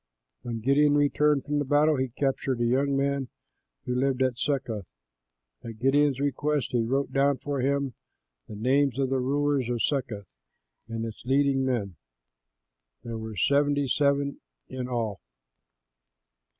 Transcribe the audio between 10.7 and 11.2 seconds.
and